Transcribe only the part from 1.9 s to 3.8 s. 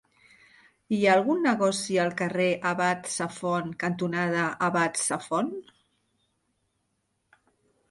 al carrer Abat Safont